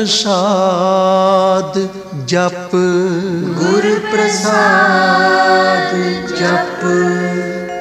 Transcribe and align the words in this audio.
प्रसाद 0.00 1.72
जप। 2.26 2.70
गुर 3.58 4.10
प्रसाद 4.10 5.92
जप। 6.28 6.80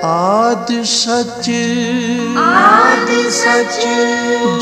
आद 0.06 0.66
सच। 0.84 1.50
आद 2.38 3.08
सच। 3.30 3.80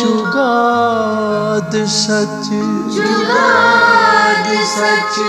जुगाद 0.02 1.86
सच। 1.86 2.50
जुगाद 2.96 4.54
सच। 4.78 5.20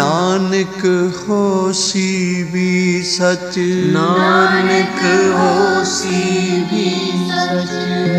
नानक 0.00 0.80
होसी 1.28 2.44
भी 2.44 3.02
सच। 3.02 3.54
नानक 3.92 4.59
होसी 5.06 6.60
भी 6.60 6.90
सच। 7.06 7.70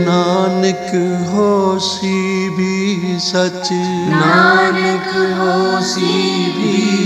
नानक 0.08 0.90
होसी 1.30 2.50
भी 2.50 3.20
सच। 3.20 3.70
नानक 4.10 5.08
होसी 5.40 6.52
भी 6.52 7.02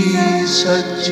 सच। 0.46 1.10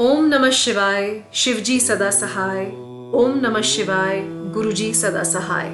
ओम 0.00 0.24
नमः 0.24 0.50
शिवाय 0.50 1.24
शिवजी 1.34 1.80
सदा 1.80 2.10
सहाय। 2.10 2.66
ओम 3.14 3.40
नमः 3.42 3.60
शिवाय 3.60 4.20
गुरुजी 4.26 4.94
सदा 4.94 5.22
सहाय। 5.22 5.70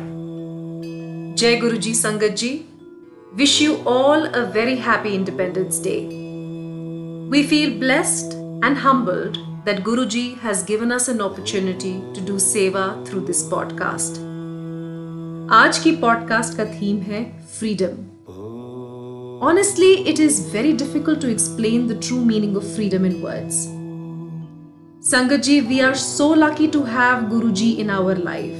जय 1.35 1.57
गुरुजी 1.57 1.95
संगत 1.95 2.29
जी। 2.29 2.65
Wish 3.36 3.62
you 3.62 3.76
all 3.88 4.26
a 4.26 4.44
very 4.56 4.76
happy 4.76 5.10
Independence 5.10 5.82
Day 5.84 5.98
we 7.32 7.44
feel 7.48 7.80
blessed 7.80 8.34
and 8.66 8.78
humbled 8.78 9.38
that 9.66 9.84
Guruji 9.84 10.38
has 10.40 10.64
given 10.64 10.92
us 10.92 11.08
an 11.08 11.22
opportunity 11.22 11.94
to 12.14 12.22
do 12.22 12.38
seva 12.46 12.86
through 13.06 13.26
this 13.26 13.44
podcast. 13.50 14.18
आज 15.54 15.80
की 15.84 15.92
पॉडकास्ट 16.02 16.58
का 16.58 16.66
थीम 16.66 17.02
है 17.02 17.24
freedom 17.60 18.00
Honestly, 19.44 19.92
it 20.10 20.20
is 20.20 20.36
very 20.54 20.72
difficult 20.80 21.20
to 21.22 21.30
explain 21.36 21.88
the 21.88 21.96
true 22.08 22.24
meaning 22.26 22.56
of 22.56 22.66
freedom 22.74 23.06
in 23.06 23.16
words. 23.22 23.62
Sangatji, 25.08 25.56
we 25.68 25.80
are 25.82 25.96
so 25.96 26.28
lucky 26.42 26.68
to 26.68 26.84
have 26.84 27.24
Guruji 27.32 27.70
in 27.80 27.90
our 27.90 28.14
life. 28.28 28.60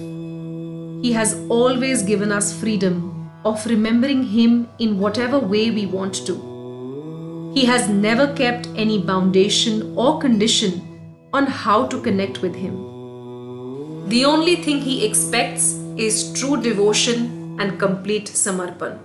He 1.04 1.12
has 1.14 1.36
always 1.58 2.02
given 2.02 2.32
us 2.32 2.52
freedom 2.62 3.05
of 3.47 3.65
remembering 3.67 4.23
Him 4.25 4.69
in 4.79 4.99
whatever 4.99 5.39
way 5.39 5.71
we 5.71 5.87
want 5.87 6.21
to. 6.27 6.35
He 7.55 7.65
has 7.65 7.89
never 7.89 8.27
kept 8.35 8.69
any 8.77 8.99
foundation 9.03 9.95
or 9.97 10.19
condition 10.21 10.73
on 11.33 11.47
how 11.47 11.87
to 11.87 12.01
connect 12.01 12.43
with 12.43 12.55
Him. 12.57 12.77
The 14.09 14.25
only 14.25 14.57
thing 14.57 14.81
He 14.81 15.05
expects 15.07 15.73
is 15.97 16.33
true 16.33 16.57
devotion 16.61 17.29
and 17.61 17.79
complete 17.79 18.33
samarpan. 18.45 18.97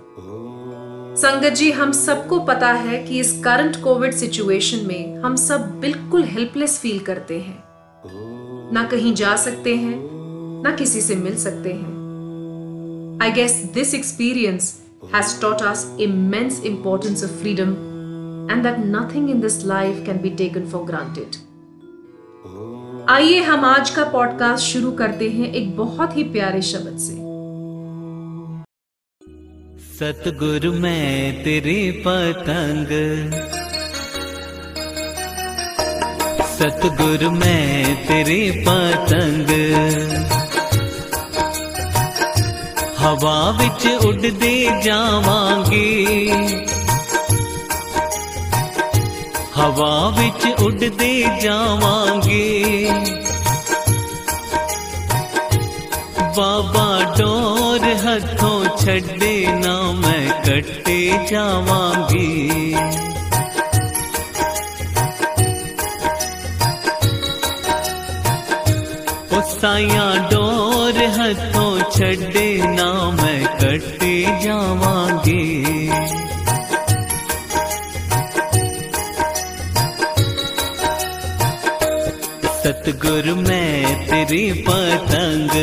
संगत 1.20 1.52
जी 1.54 1.70
हम 1.70 1.90
सबको 1.92 2.38
पता 2.44 2.70
है 2.72 3.02
कि 3.04 3.18
इस 3.20 3.32
current 3.44 3.76
Covid 3.82 4.14
situation 4.14 4.86
में 4.86 5.22
हम 5.22 5.34
सब 5.36 5.70
बिल्कुल 5.80 6.22
हेल्पलेस 6.24 6.78
फील 6.80 6.98
करते 7.08 7.38
हैं 7.40 7.62
ना 8.74 8.84
कहीं 8.90 9.14
जा 9.14 9.34
सकते 9.36 9.74
हैं 9.76 9.98
ना 10.64 10.74
किसी 10.76 11.00
से 11.00 11.14
मिल 11.16 11.36
सकते 11.38 11.72
हैं 11.72 11.91
I 13.22 13.32
guess 13.32 13.52
this 13.74 13.94
experience 13.94 14.64
has 15.14 15.40
taught 15.40 15.60
us 15.62 15.96
immense 16.00 16.60
importance 16.64 17.24
of 17.24 17.30
freedom 17.30 17.70
and 18.50 18.62
that 18.62 18.76
nothing 18.86 19.30
in 19.30 19.40
this 19.40 19.64
life 19.64 20.02
can 20.06 20.18
be 20.18 20.30
taken 20.30 20.66
for 20.66 20.82
granted 20.82 21.36
आइए 23.10 23.42
हम 23.42 23.64
आज 23.64 23.90
का 23.90 24.04
पॉडकास्ट 24.04 24.66
शुरू 24.66 24.90
करते 24.92 25.28
हैं 25.30 25.52
एक 25.52 25.76
बहुत 25.76 26.16
ही 26.16 26.24
प्यारे 26.24 26.62
शब्द 26.62 26.98
से। 26.98 27.14
सतगुरु 29.98 30.72
मैं 30.72 31.44
तेरी 31.44 31.90
पतंग। 32.06 32.90
सतगुरु 36.58 37.30
मैं 37.30 38.06
तेरी 38.06 38.50
पतंग। 38.68 39.48
हवा 43.02 43.36
विच 43.50 43.84
उड़दे 44.06 44.56
जावांगे। 44.82 45.88
हवा 49.56 49.94
विच 50.18 50.46
उड़दे 50.62 51.14
जावांगे। 51.42 52.46
बाबा 56.36 56.86
डोर 57.16 57.84
हथों 58.04 58.60
छड़े 58.76 59.36
ना 59.64 59.76
मैं 60.02 60.24
कट्टे 60.42 61.00
जावांगी। 61.30 62.30
ओ 69.34 69.40
साइया 69.50 70.06
डोर 70.30 70.96
हथों 71.18 71.71
छड़े 72.02 72.46
ना 72.66 72.86
मैं 73.10 73.42
कट्टे 73.58 74.14
जावांगी। 74.42 75.44
सतगुरु 82.62 83.34
मैं 83.36 84.06
तेरी 84.06 84.44
पतंग 84.68 85.54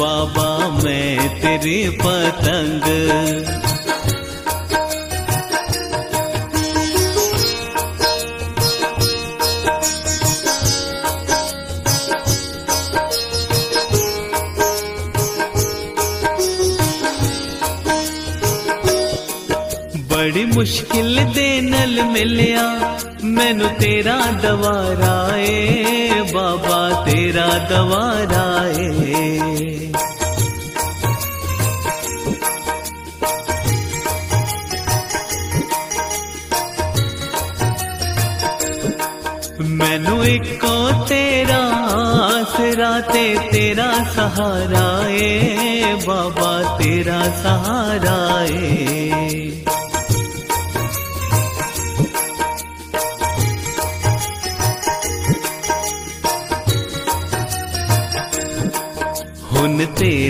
बाबा 0.00 0.50
मैं 0.82 1.40
तेरी 1.40 1.78
पतंग। 2.04 3.67
मुश्किल 20.54 21.18
दे 21.34 21.48
नल 21.62 22.02
मिलिया। 22.12 22.64
मैनू 23.36 23.68
तेरा 23.80 24.16
दवारा 24.42 25.14
ए, 25.36 26.22
बाबा 26.34 26.78
तेरा 27.04 27.46
दवारा 27.70 28.46
ए। 28.78 29.26
मैनू 39.78 40.22
इको 40.24 40.76
तेरा 41.08 41.62
आसरा 41.94 42.92
ते 43.12 43.26
तेरा 43.52 43.90
सहारा 44.14 44.86
ए, 45.08 45.94
बाबा 46.06 46.52
तेरा 46.78 47.20
सहारा 47.42 48.18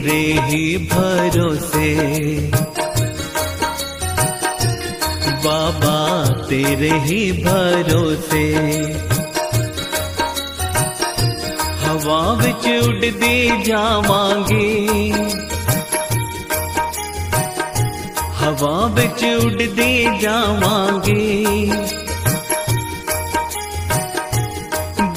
तेरे 0.09 0.41
ही 0.41 0.79
भरोसे। 0.79 1.95
बाबा 5.45 6.29
तेरे 6.43 6.91
ही 6.91 7.33
भरोसे। 7.33 8.55
हवा 11.87 12.33
विच 12.33 12.85
उड़दी 12.85 13.63
जावांगी। 13.63 15.11
हवा 18.35 18.87
विच 18.87 19.45
उड़दी 19.45 20.19
जावांगी। 20.19 21.49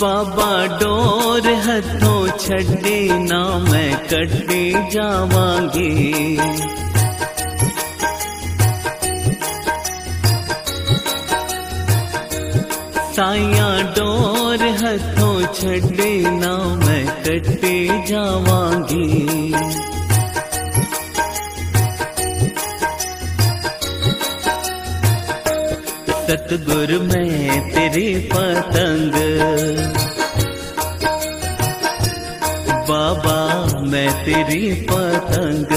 बाबा 0.02 0.52
डोर 0.82 1.48
हथों 1.66 2.22
छड़े 2.38 3.00
ना 3.24 3.42
मैं 3.66 3.92
कटे 4.08 4.64
जावांगी। 4.90 5.92
साइया 13.16 13.70
डोर 13.98 14.66
हथों 14.82 15.36
छड़े 15.54 16.14
ना 16.40 16.56
मैं 16.86 17.06
कटे 17.24 17.78
जावांगी। 18.08 19.91
सतगुर 26.28 26.92
मैं 27.00 27.72
तेरी 27.72 28.30
पतंग। 28.34 29.16
बाबा 32.90 33.40
मैं 33.82 34.10
तेरी 34.26 34.88
पतंग। 34.92 35.72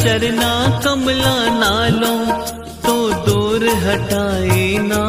चरना 0.00 0.80
कमला 0.84 1.34
नालों 1.60 2.20
हटाए 3.90 4.66
ना, 4.82 5.02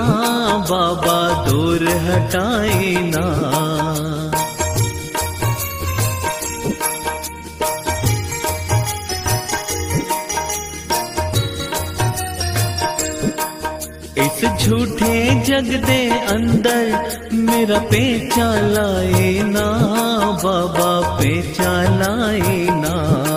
बाबा 0.70 1.18
दूर 1.46 1.84
हटाए 2.06 2.94
ना। 3.06 3.26
इस 14.18 14.40
झूठे 14.62 15.16
जग 15.46 15.70
दे 15.86 16.02
अंदर 16.28 16.86
मेरा 17.34 17.80
पेचा 17.92 18.50
लाए 18.70 19.32
ना, 19.48 19.68
बाबा 20.44 20.92
पेचा 21.18 21.74
लाए 22.00 22.58
ना। 22.82 23.31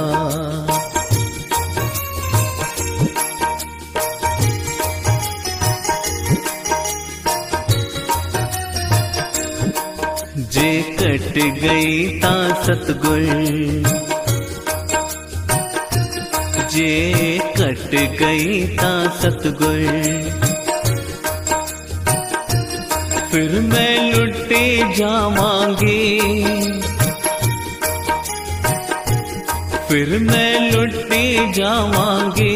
गई 11.62 12.20
ता 12.20 12.32
सतगुर 12.64 13.20
जे 16.74 16.92
कट 17.58 17.94
गई 18.20 18.66
ता 18.78 18.92
सतगुर 19.20 19.82
फिर 23.32 23.60
मैं 23.72 23.94
लुटे 24.12 24.64
जावांगी 24.96 26.02
फिर 29.88 30.18
मैं 30.30 30.52
लुटे 30.72 31.24
जावांगी 31.58 32.54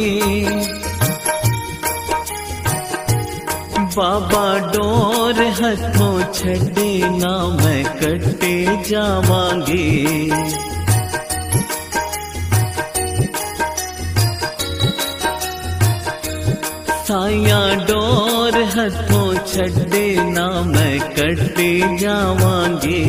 बाबा 3.97 4.47
डोर 4.73 5.43
हथों 5.61 6.08
छड़े 6.35 6.93
ना 7.19 7.33
मैं 7.57 7.85
कटे 7.99 8.55
जावांगी। 8.89 9.87
साइया 17.09 17.61
डोर 17.85 18.57
हथों 18.75 19.29
छड़े 19.47 20.07
ना 20.31 20.49
मैं 20.63 20.99
कटे 21.15 21.71
जावांगी। 21.99 23.05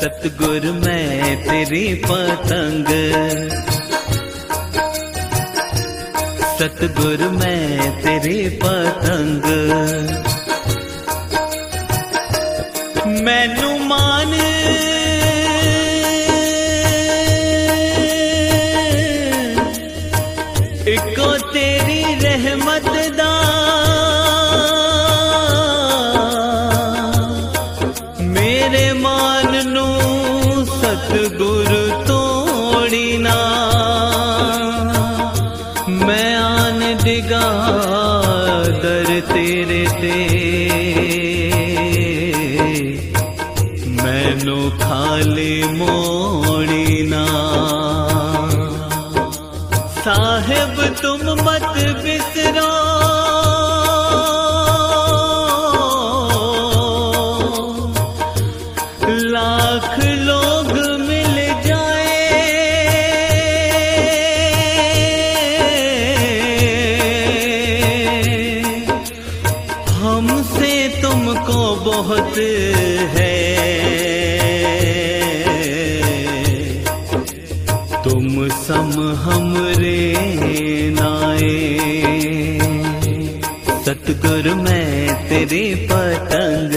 सतगुर 0.00 0.72
मैं 0.84 1.36
तेरी 1.42 1.86
पतंग 2.04 2.88
सतगुर 6.58 7.20
मैं 7.28 8.02
तेरी 8.02 8.48
पतंग। 8.62 9.44
मैनू 13.24 13.70
मान 13.84 14.32
सतगुर 84.28 84.54
मैं 84.54 85.28
तेरे 85.28 85.88
पतंग। 85.90 86.74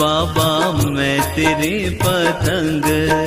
बाबा 0.00 0.72
मैं 0.90 1.20
तेरे 1.34 1.74
पतंग। 2.02 3.23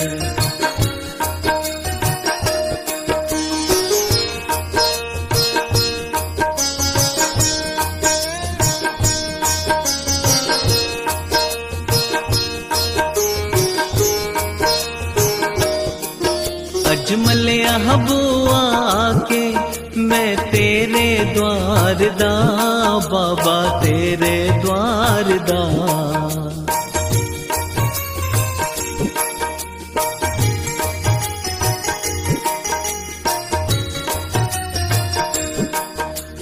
बाबा 23.08 23.80
तेरे 23.80 24.36
द्वार 24.62 25.28
दा। 25.50 25.62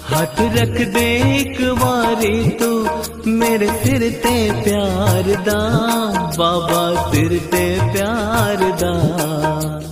हाथ 0.10 0.38
रख 0.56 0.78
दे 0.94 1.06
एक 1.38 1.58
बारी 1.76 2.50
तू, 2.50 2.70
मेरे 3.30 3.68
सिर 3.68 4.10
ते 4.24 4.36
प्यार 4.64 5.34
दा। 5.42 5.60
बाबा 6.38 7.12
सिर 7.12 7.38
ते 7.52 7.66
प्यार 7.94 8.70
दा। 8.84 9.85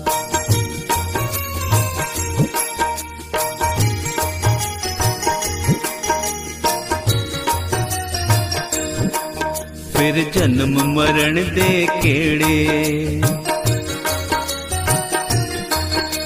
फिर 10.13 10.31
जन्म 10.33 10.95
मरण 10.95 11.35
दे 11.35 11.87
केड़े। 11.91 12.65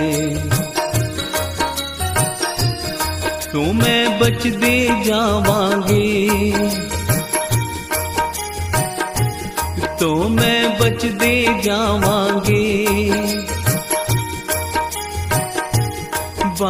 तू 3.53 3.73
मैं 3.73 4.19
बचदी 4.19 5.05
जावांगी। 5.05 6.31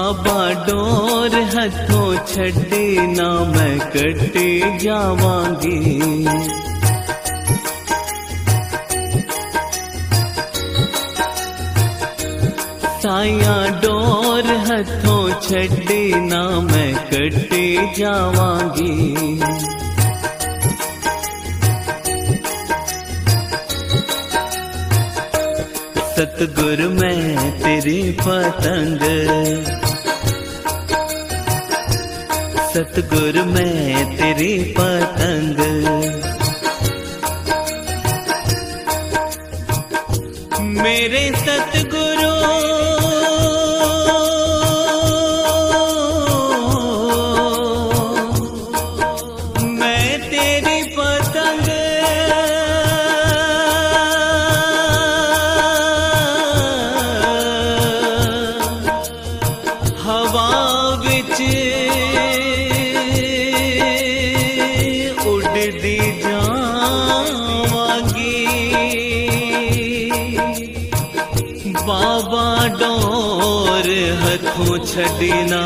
बाबा 0.05 0.41
डोर 0.67 1.35
हथों 1.53 2.09
छे 2.31 3.05
ना 3.09 3.29
मैं 3.53 3.77
कटे 3.93 4.49
जावगी। 4.79 5.79
साया 13.05 13.57
डोर 13.85 14.51
हथों 14.69 15.25
छे 15.47 15.65
ना 16.27 16.43
मैं 16.69 16.93
कटे 17.09 17.65
जावगी। 17.99 18.93
सतगुर 26.17 26.89
मैं 27.01 27.51
तेरी 27.63 28.01
पतंग 28.21 29.03
सतगुर 32.75 33.37
मैं 33.43 34.17
तेरी 34.17 34.75
पतंग। 34.79 35.59
मेरे 40.83 41.33
सत 41.37 41.84
बाबा 71.87 72.47
डोर 72.79 73.89
हथों 74.21 74.77
छदीना 74.85 75.63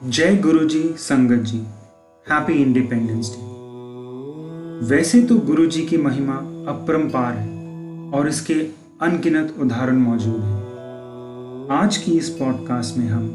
जय 0.01 0.35
गुरुजी, 0.43 0.83
संगत 0.99 1.41
जी 1.47 1.57
हैप्पी 2.25 2.53
इंडिपेंडेंस 2.61 3.29
डे 3.29 3.41
वैसे 4.87 5.21
तो 5.21 5.35
गुरुजी 5.47 5.81
की 5.85 5.97
महिमा 5.99 6.37
अपरंपार 6.73 7.33
है 7.33 7.47
और 8.11 8.27
इसके 8.27 8.53
अनगिनत 9.01 9.47
उदाहरण 9.61 9.97
मौजूद 9.99 10.41
हैं। 10.41 10.58
आज 11.71 11.97
की 11.97 12.11
इस 12.11 12.29
पॉडकास्ट 12.29 12.97
में 12.97 13.07
हम 13.07 13.25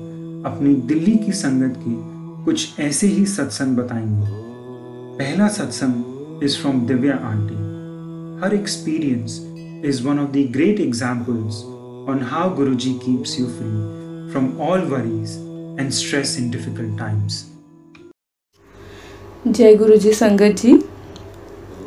अपनी 0.47 0.75
दिल्ली 0.75 1.17
की 1.17 1.33
संगत 1.33 1.75
के 1.79 1.93
कुछ 2.45 2.81
ऐसे 2.81 3.07
ही 3.07 3.27
सत्संग 3.27 3.77
बताएँगे। 3.77 4.27
पहला 5.19 5.49
सत्संग 5.49 5.95
is 6.45 6.59
from 6.59 6.87
Divya 6.87 7.15
aunty 7.15 7.55
her 8.45 8.55
experience 8.55 9.41
is 9.85 10.03
one 10.03 10.19
of 10.19 10.31
the 10.31 10.49
great 10.51 10.81
examples 10.81 11.65
on 12.11 12.21
how 12.23 12.57
Guru 12.57 12.75
ji 12.75 12.95
keeps 12.95 13.41
you 13.41 13.47
free 13.47 13.93
from 14.31 14.59
all 14.61 14.81
worries 14.81 15.55
and 15.75 15.93
stress 15.93 16.31
in 16.39 16.53
difficult 16.53 16.99
times. 16.99 17.33
जय 19.49 19.77
गुरु 19.77 19.97
जी 19.97 20.13
संगत 20.13 20.55
जी। 20.57 20.85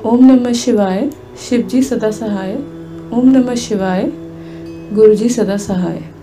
ओम 0.05 0.31
नमः 0.31 0.53
शिवाय। 0.53 1.11
शिव 1.49 1.61
जी 1.61 1.83
सदा 1.83 2.11
सहाय। 2.11 2.55
ओम 3.13 3.29
नमः 3.29 3.55
शिवाय। 3.55 4.11
गुरु 4.93 5.15
जी 5.15 5.29
सदा 5.29 5.57
सहाय। 5.57 6.16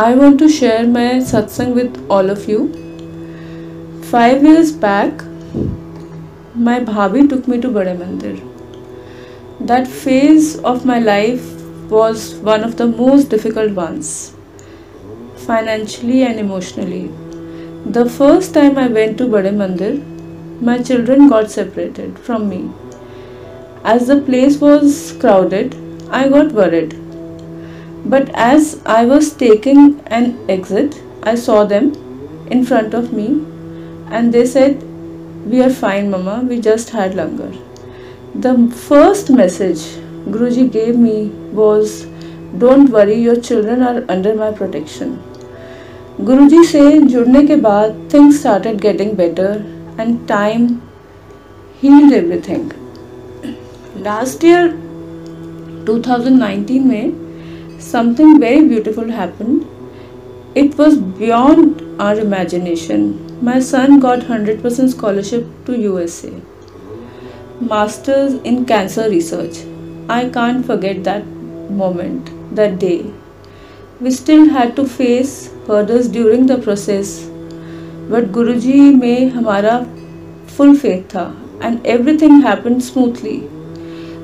I 0.00 0.14
want 0.14 0.38
to 0.40 0.48
share 0.48 0.86
my 0.86 1.06
satsang 1.30 1.74
with 1.78 1.96
all 2.08 2.30
of 2.34 2.44
you. 2.48 2.60
Five 4.10 4.44
years 4.44 4.70
back, 4.84 5.24
my 6.54 6.76
Bhabi 6.90 7.24
took 7.32 7.48
me 7.52 7.58
to 7.64 7.72
Bade 7.74 7.90
Mandir. 7.98 8.38
That 9.72 9.86
phase 9.86 10.46
of 10.70 10.86
my 10.86 10.98
life 11.00 11.44
was 11.90 12.22
one 12.50 12.64
of 12.68 12.78
the 12.78 12.86
most 12.86 13.28
difficult 13.28 13.72
ones, 13.72 14.32
financially 15.48 16.22
and 16.22 16.40
emotionally. 16.40 17.10
The 17.98 18.08
first 18.08 18.54
time 18.54 18.78
I 18.78 18.86
went 18.86 19.18
to 19.18 19.28
Bade 19.36 19.52
Mandir, 19.60 20.00
my 20.70 20.78
children 20.82 21.28
got 21.28 21.50
separated 21.50 22.18
from 22.30 22.48
me. 22.48 22.62
As 23.84 24.06
the 24.06 24.20
place 24.32 24.58
was 24.62 25.14
crowded, 25.20 25.78
I 26.10 26.26
got 26.30 26.52
worried 26.52 26.98
But 28.05 28.29
as 28.35 28.81
I 28.85 29.05
was 29.05 29.33
taking 29.33 30.01
an 30.07 30.37
exit, 30.47 31.01
I 31.23 31.35
saw 31.35 31.65
them 31.65 31.93
in 32.49 32.65
front 32.65 32.93
of 32.93 33.11
me 33.11 33.27
and 34.11 34.33
they 34.33 34.45
said, 34.45 34.83
We 35.45 35.61
are 35.61 35.69
fine, 35.69 36.09
Mama, 36.11 36.41
we 36.47 36.59
just 36.61 36.91
had 36.91 37.13
langar. 37.13 37.53
The 38.35 38.55
first 38.87 39.29
message 39.29 39.79
Guruji 40.25 40.71
gave 40.71 40.97
me 40.97 41.29
was, 41.51 42.05
Don't 42.57 42.89
worry, 42.89 43.15
your 43.15 43.39
children 43.39 43.81
are 43.81 44.03
under 44.09 44.35
my 44.35 44.51
protection. 44.51 45.17
गुरुजी 46.21 46.63
से 46.63 46.81
जुड़ने 47.11 47.45
के 47.47 47.55
बाद 47.63 47.95
things 48.13 48.39
started 48.39 48.79
getting 48.81 49.11
better 49.17 49.63
and 49.99 50.17
time 50.27 50.67
healed 51.81 52.13
everything 52.13 52.69
last 54.05 54.43
year 54.43 54.69
2019 55.89 56.79
में 56.85 57.11
something 57.91 58.39
very 58.41 58.61
beautiful 58.69 59.09
happen 59.21 59.61
it 60.59 60.77
was 60.79 60.93
beyond 61.19 61.81
our 62.03 62.19
imagination 62.19 63.01
my 63.47 63.55
son 63.69 63.99
got 63.99 64.21
100% 64.35 64.91
scholarship 64.91 65.49
to 65.69 65.73
usa 65.85 66.29
masters 67.71 68.37
in 68.51 68.61
cancer 68.69 69.07
research 69.15 69.59
i 70.17 70.21
can't 70.37 70.65
forget 70.69 71.03
that 71.09 71.27
moment 71.81 72.31
that 72.61 72.79
day 72.85 72.97
we 73.99 74.11
still 74.11 74.47
had 74.55 74.73
to 74.79 74.87
face 74.95 75.35
hurdles 75.67 76.07
during 76.15 76.47
the 76.53 76.57
process 76.69 77.13
but 78.13 78.31
guruji 78.39 78.79
में 79.03 79.31
हमारा 79.35 79.77
full 80.55 80.73
faith 80.85 81.05
था 81.15 81.27
and 81.67 81.85
everything 81.97 82.41
happened 82.47 82.83
smoothly 82.89 83.37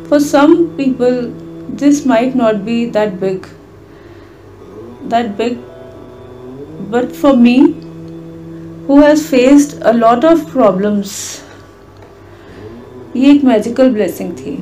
for 0.09 0.19
some 0.31 0.59
people 0.79 1.23
this 1.83 2.05
might 2.05 2.35
not 2.35 2.63
be 2.65 2.77
that 2.97 3.19
big 3.19 3.47
that 5.13 5.37
big 5.37 5.57
but 6.95 7.15
for 7.21 7.35
me 7.45 7.55
who 8.87 8.99
has 9.01 9.23
faced 9.29 9.79
a 9.93 9.93
lot 9.93 10.27
of 10.33 10.51
problems 10.57 11.15
ये 13.15 13.31
एक 13.31 13.43
magical 13.43 13.89
blessing 13.93 14.31
थी 14.37 14.57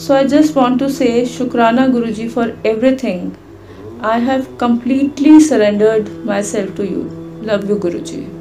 so 0.00 0.12
I 0.14 0.24
just 0.28 0.56
want 0.56 0.78
to 0.80 0.88
say 0.98 1.24
शुक्राना 1.26 1.86
Guru 1.94 2.10
ji 2.18 2.28
for 2.28 2.54
everything 2.66 3.30
I 4.04 4.20
have 4.20 4.46
completely 4.62 5.34
surrendered 5.40 6.08
myself 6.30 6.74
to 6.78 6.88
you. 6.92 7.04
Love 7.50 7.68
you, 7.70 7.76
Guruji. 7.76 8.37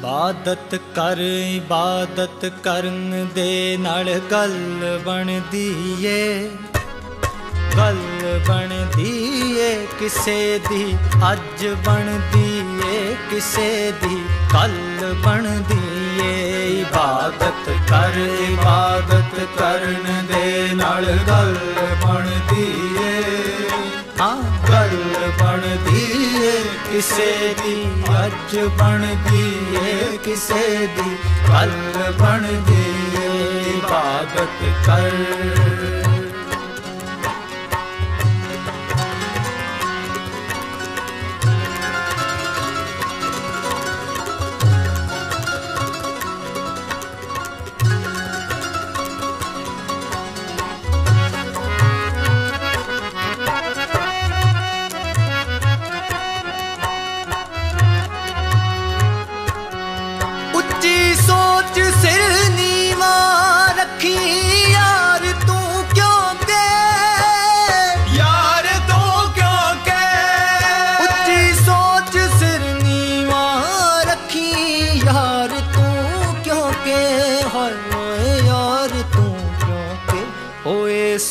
ਇਬਾਦਤ 0.00 0.74
ਕਰ, 0.94 1.18
ਇਬਾਦਤ 1.46 2.44
ਕਰਨ 2.64 3.26
ਦੇ 3.34 3.76
ਨਾਲ 3.80 4.08
ਗੱਲ 4.30 5.00
ਬਣਦੀ 5.04 5.96
ਏ 6.04 6.50
ਗੱਲ 7.76 7.98
ਬਣਦੀ 8.48 9.10
ਏ 9.58 9.86
ਕਿਸੇ 9.98 10.60
ਦੀ, 10.70 10.96
ਅੱਜ 11.32 11.66
ਬਣਦੀ 11.86 12.62
ਏ 12.86 13.14
ਕਿਸੇ 13.30 13.92
ਦੀ, 14.02 14.16
ਕੱਲ 14.52 15.14
ਬਣਦੀ 15.24 15.78
ਏ 16.22 16.80
ਇਬਾਦਤ 16.80 17.70
ਕਰ, 17.90 18.18
ਇਬਾਦਤ 18.48 19.38
ਕਰਨ 19.58 20.26
ਦੇ 20.32 20.74
ਨਾਲ 20.74 21.06
ਗੱਲ 21.28 21.56
ਬਣਦੀ 22.04 22.70
ਏ 23.02 23.22
ਹਾਂ, 24.20 24.36
ਗੱਲ 24.70 25.30
ਬਣਦੀ 25.40 26.36
ਏ 26.44 26.58
किसे 26.92 27.54
दी? 27.54 28.04
अज 28.08 28.56
बन 28.56 29.02
दिए 29.30 30.18
किसे 30.18 30.86
दी? 30.86 31.16
कल 31.46 31.70
बन 32.20 32.64
दिए 32.68 33.28
बागत 33.80 34.58
कर। 34.86 35.79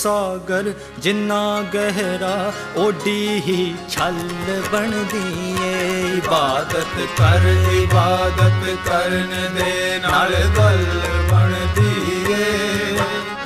ਸਾਗਰ 0.03 0.74
ਜਿੰਨਾ 1.00 1.62
ਗਹਿਰਾ 1.74 2.51
ਓਡੀ 2.77 3.41
ਹੀ 3.48 3.75
ਛਲ 3.89 4.13
ਬਣਦੀ 4.72 5.56
ਏ। 5.63 6.13
ਇਬਾਦਤ 6.18 6.98
ਕਰ 7.18 7.72
ਇਬਾਦਤ 7.72 8.88
ਕਰਨ 8.88 9.56
ਦੇ 9.56 10.00
ਨਾਲ 10.00 10.36
ਗੱਲ 10.58 10.86
ਬਣਦੀ 11.32 12.34
ਏ। 12.34 12.98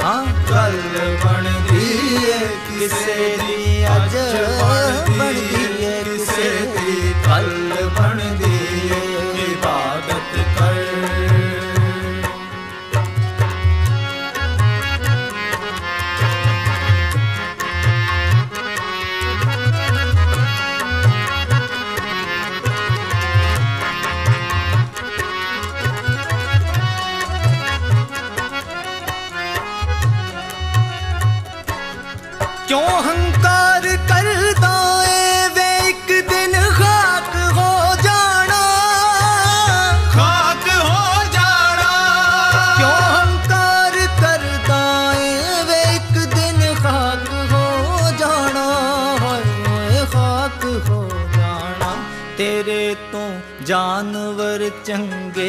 ਹਾਂ। 0.04 0.26
ਗੱਲ 0.52 0.78
ਬਣਦੀ 1.26 2.16
ਏ 2.16 2.40
ਕਿਸੇ 2.80 3.38
ਦੀ 3.48 3.86
ਅੱਜ 3.86 4.16
ਬਣਦੀ 5.12 5.73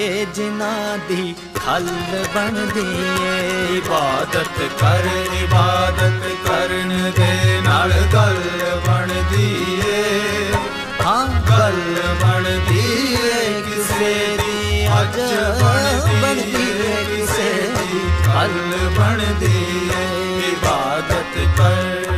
ਚੰਗੇ 0.04 0.26
ਜਿਨ੍ਹਾਂ 0.34 0.98
ਦੀ 1.08 1.34
ਖਲ 1.54 1.86
ਬਣਦੀ 2.34 2.86
ਏ। 3.24 3.76
ਇਬਾਦਤ 3.76 4.58
ਕਰ 4.80 5.06
ਇਬਾਦਤ 5.42 6.26
ਕਰਨ 6.46 7.12
ਦੇ 7.16 7.60
ਨਾਲ 7.64 7.92
ਗੱਲ 8.14 8.40
ਬਣਦੀ 8.86 9.80
ਏ। 9.86 10.52
ਹਾਂ 11.04 11.26
ਗੱਲ 11.50 11.80
ਬਣਦੀ 12.22 12.82
ਏ 13.14 13.62
ਕਿਸੇ 13.62 14.14
ਦੀ 14.38 14.86
ਅੱਜ 15.00 15.20
ਬਣਦੀ 15.62 16.68
ਏ 16.82 17.04
ਕਿਸੇ 17.06 17.50
ਦੀ 17.70 18.00
ਕੱਲ 18.26 18.88
ਬਣਦੀ 18.98 19.62
ਏ। 19.90 20.50
ਇਬਾਦਤ 20.50 21.38
ਕਰ 21.58 22.13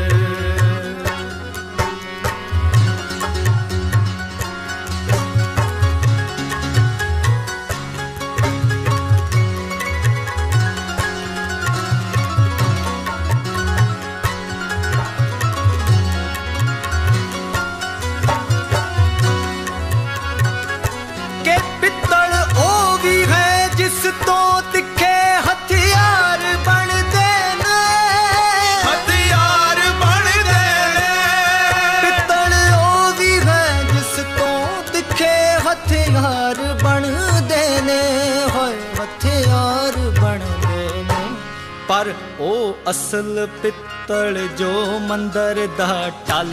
ਅਸਲ 43.07 43.47
ਪਿੱਤਲ 43.63 44.39
ਜੋ 44.59 44.99
ਮੰਦਰ 45.01 45.59
ਦਾ 45.79 45.87
ਟਲ 46.29 46.49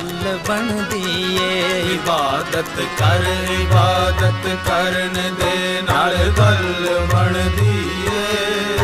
ਬਣਦੀ 0.47 1.37
ਏ 1.43 1.79
ਇਬਾਦਤ 1.93 2.75
ਕਰ, 2.99 3.23
ਇਬਾਦਤ 3.53 4.45
ਕਰਨ 4.67 5.17
ਦੇ 5.39 5.81
ਨਾਲ 5.81 6.15
ਗੱਲ 6.37 6.99
ਬਣਦੀ 7.13 7.77
ਏ 8.07 8.77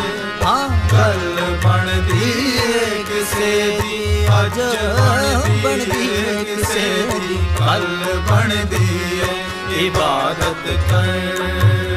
ਹਾਂ, 0.43 0.69
ਗੱਲ 0.93 1.57
ਬਣਦੀ 1.65 2.31
ਏ 2.57 3.03
ਕਿਸੇ 3.09 3.51
ਦੀ 3.81 4.25
ਅੱਜ 4.39 4.59
ਬਣਦੀ 4.95 6.09
ਏ 6.15 6.43
ਕਿਸੇ 6.45 6.89
ਦੀ 7.11 7.37
ਕੱਲ 7.59 7.87
ਬਣਦੀ 8.31 8.87
ਏ 9.19 9.85
ਇਬਾਦਤ 9.85 10.67
ਕਰ। 10.91 11.88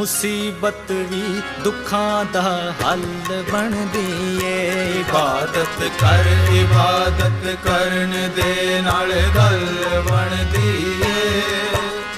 ਮੁਸੀਬਤ 0.00 0.90
ਵੀ 1.10 1.40
ਦੁੱਖਾਂ 1.64 2.24
ਦਾ 2.32 2.42
ਹੱਲ 2.82 3.02
ਬਣਦੀ 3.50 4.38
ਏ 4.44 4.70
ਇਬਾਦਤ 5.00 5.82
ਕਰ, 6.00 6.26
ਇਬਾਦਤ 6.52 7.44
ਕਰਨ 7.64 8.14
ਦੇ 8.36 8.80
ਨਾਲ 8.84 9.12
ਗੱਲ 9.36 9.66
ਬਣਦੀ 10.08 11.02
ਏ 11.02 11.42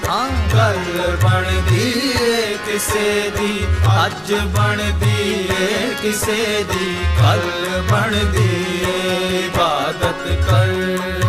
ਹਾਂ, 0.08 0.28
ਗੱਲ 0.54 1.16
ਬਣਦੀ 1.22 1.90
ਏ 2.20 2.56
ਕਿਸੇ 2.66 3.30
ਦੀ, 3.38 3.66
ਅੱਜ 4.04 4.32
ਬਣਦੀ 4.56 5.48
ਏ 5.60 5.94
ਕਿਸੇ 6.02 6.64
ਦੀ 6.72 6.94
ਕੱਲ 7.18 7.82
ਬਣਦੀ 7.90 8.48
ਏ 8.86 9.44
ਇਬਾਦਤ 9.44 10.28
ਕਰ। 10.48 11.21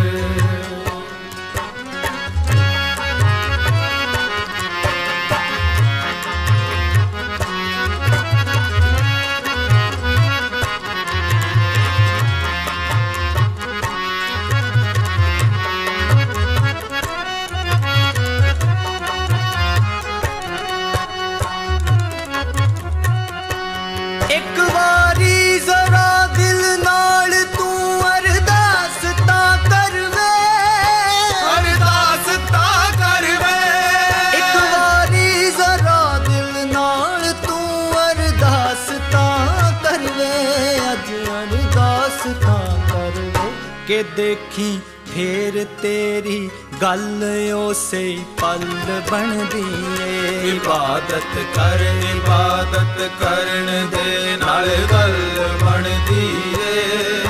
ਕਿ 43.93 44.03
ਦੇਖੀ 44.03 44.79
ਫੇਰ 45.15 45.65
ਤੇਰੀ 45.82 46.49
ਗੱਲ 46.82 47.23
ਉਸੇ 47.56 48.19
ਪਲ 48.41 49.01
ਬਣਦੀ 49.12 49.65
ਏ। 50.03 50.49
ਇਬਾਦਤ 50.49 51.38
ਕਰ 51.56 51.79
ਇਬਾਦਤ 52.15 53.12
ਕਰਨ 53.23 53.88
ਦੇ 53.91 54.38
ਨਾਲ 54.38 54.69
ਗੱਲ 54.91 55.15
ਬਣਦੀ 55.62 56.53
ਏ। 56.69 57.21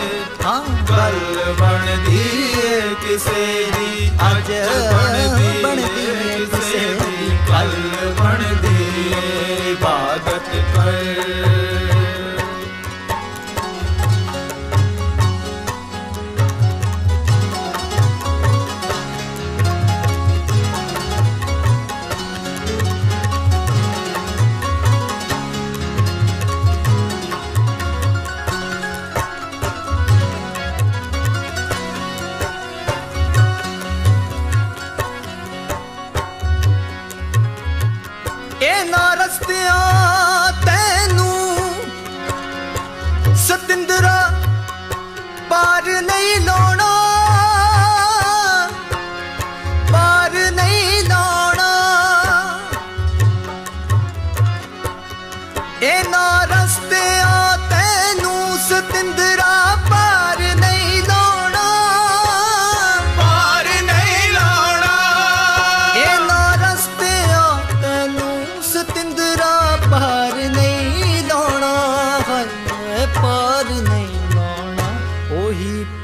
ਹਾਂ। 0.46 0.66
ਗੱਲ 0.90 1.54
ਬਣਦੀ 1.60 2.54
ਏ 2.66 2.82
ਕਿਸੇ 3.08 3.66
ਦੀ 3.80 4.12
ਅੱਜ 4.32 4.52
ਬਣਦੀ 4.94 5.48
ਏ। 5.48 6.46
ਕਿਸੇ 6.46 7.00
ਦੀ 7.06 7.30
ਗੱਲ 7.50 8.14
ਬਣਦੀ 8.20 9.12
ਏ। 9.12 9.72
ਇਬਾਦਤ 9.72 10.56
ਕਰ। 10.76 11.63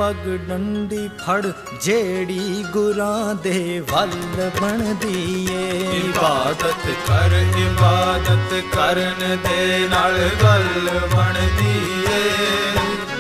ਪਗ 0.10 0.30
ਡੰਡੀ 0.48 1.08
ਫੜ 1.08 1.46
ਜਿਹੜੀ 1.82 2.66
ਗੁਰਾਂ 2.74 3.36
ਦੇ 3.36 3.84
ਵੱਲ 3.92 4.50
ਬਣਦੀ 4.62 5.48
ਏ। 5.52 5.70
ਇਬਾਦਤ 5.98 6.88
ਕਰ 7.08 7.32
ਇਬਾਦਤ 7.58 8.76
ਕਰਨ 8.76 9.38
ਦੇ 9.50 9.88
ਨਾਲ 9.90 10.30
ਗੱਲ 10.44 10.90
ਬਣਦੀ 11.16 12.04
ਏ। 12.14 12.32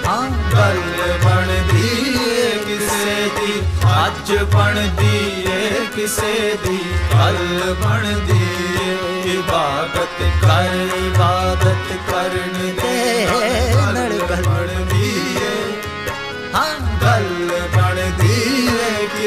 ਹਾਂ। 0.07 0.29
ਗੱਲ 0.53 1.17
ਬਣਦੀ 1.23 2.15
ਏ 2.37 2.49
ਕਿਸੇ 2.67 3.29
ਦੀ 3.39 3.61
ਅੱਜ 4.05 4.43
ਬਣਦੀ 4.53 5.45
ਏ 5.51 5.71
ਕਿਸੇ 5.95 6.57
ਦੀ 6.63 6.77
ਕੱਲ 7.11 7.75
ਬਣਦੀ 7.83 8.41
ਏ। 8.87 9.21
ਇਬਾਦਤ 9.33 10.23
ਕਰ 10.41 10.87
ਇਬਾਦਤ 10.97 12.11
ਕਰਨ 12.11 12.75
ਦੇ 12.81 13.27
ਨਾਲ 13.75 14.19
ਗੱਲ 14.29 14.88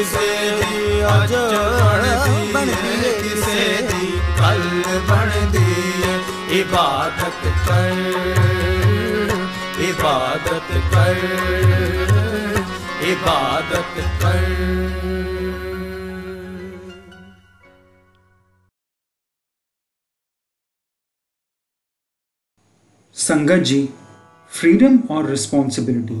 किसे 0.03 0.51
दी? 0.51 0.99
अजड़ 0.99 2.05
दी 2.23 2.51
किसे 3.21 3.81
दी? 3.81 4.07
कल 4.39 4.63
बन 5.09 5.31
दी 5.51 6.59
इबादत 6.59 7.45
कर 7.67 8.01
इबादत 9.83 10.67
कर 10.93 11.17
इबादत 13.11 13.95
कर। 14.21 14.43
संगत 23.15 23.63
जी, 23.63 23.89
फ्रीडम 24.49 24.99
और 25.11 25.29
रिस्पॉन्सिबिलिटी। 25.29 26.19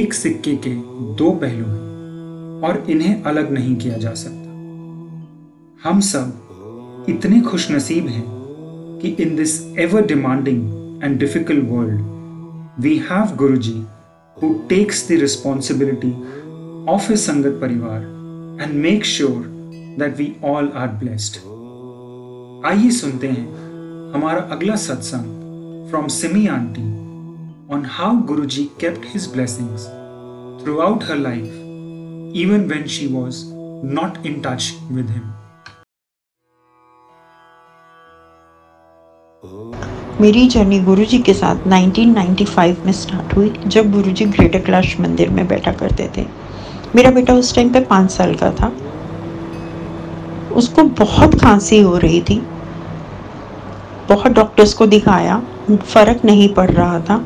एक 0.00 0.14
सिक्के 0.14 0.56
के 0.56 0.74
दो 1.14 1.30
पहलू 1.30 1.66
हैं। 1.66 1.89
और 2.64 2.84
इन्हें 2.90 3.22
अलग 3.22 3.50
नहीं 3.52 3.76
किया 3.76 3.98
जा 3.98 4.12
सकता। 4.14 5.88
हम 5.88 6.00
सब 6.00 7.06
इतने 7.08 7.40
खुशनसीब 7.40 8.06
हैं 8.06 8.24
कि 9.02 9.08
in 9.22 9.34
this 9.36 9.60
ever 9.78 10.06
demanding 10.06 11.04
and 11.04 11.18
difficult 11.18 11.64
world 11.70 12.80
we 12.82 12.96
have 13.10 13.34
Guru 13.36 13.56
ji 13.56 13.78
who 14.36 14.52
takes 14.68 15.06
the 15.08 15.20
responsibility 15.20 16.12
of 16.88 17.12
a 17.12 17.16
sangat 17.16 17.58
parivar 17.60 18.02
and 18.62 18.74
make 18.82 19.04
sure 19.04 19.46
that 19.98 20.16
we 20.18 20.32
all 20.44 20.68
are 20.74 20.88
blessed 21.00 21.40
आइए 22.66 22.90
सुनते 22.90 23.28
हैं 23.28 23.48
हमारा 24.14 24.40
अगला 24.52 24.76
सत्संग 24.76 25.88
from 25.90 26.06
Simi 26.18 26.46
aunty 26.46 26.82
on 27.74 27.86
how 27.90 28.22
Guru 28.26 28.44
ji 28.54 28.64
kept 28.80 29.06
his 29.14 29.32
blessings 29.32 29.86
throughout 30.80 31.04
her 31.04 31.16
life 31.18 31.69
even 32.30 32.58
when 32.58 32.82
she 32.82 33.06
was 33.08 33.34
not 33.96 34.14
in 34.26 34.42
touch 34.42 34.64
with 34.92 35.08
him. 35.10 35.22
मेरी 40.20 40.48
journey 40.48 40.80
Guruji 40.80 41.18
के 41.18 41.34
साथ 41.34 41.56
1995 41.68 42.86
में 42.86 42.92
स्टार्ट 42.92 43.36
हुई, 43.36 43.48
जब 43.66 43.92
गुरुजी 43.92 44.24
ग्रेटर 44.24 44.60
कैलाश 44.60 45.00
मंदिर 45.00 45.30
में 45.30 45.48
बैठा 45.48 45.72
करते 45.72 46.10
थे। 46.16 46.26
मेरा 46.94 47.10
बेटा 47.10 47.34
उस 47.34 47.54
टाइम 47.54 47.72
पे 47.72 47.80
पाँच 47.80 48.10
साल 48.10 48.34
का 48.34 48.50
था। 48.50 48.72
उसको 50.52 50.82
बहुत 50.82 51.34
खांसी 51.34 51.80
हो 51.80 51.98
रही 51.98 52.20
थी। 52.20 52.38
बहुत 54.08 54.32
डॉक्टर्स 54.32 54.74
को 54.74 54.86
दिखाया, 54.86 55.42
फ़र्क 55.70 56.24
नहीं 56.24 56.54
पड़ 56.54 56.70
रहा 56.70 57.00
था। 57.00 57.24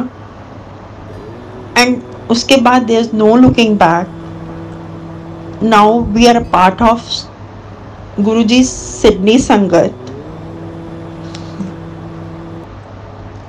एंड 1.77 2.01
उसके 2.31 2.57
बाद 2.57 2.81
there 2.81 2.99
is 2.99 3.15
no 3.15 3.35
looking 3.35 3.75
back 3.77 5.63
now 5.63 5.99
we 6.03 6.25
are 6.25 6.35
a 6.35 6.43
part 6.51 6.81
of 6.81 8.21
Guru 8.21 8.43
ji 8.43 8.63
Sydney 8.63 9.37
संगत 9.39 10.02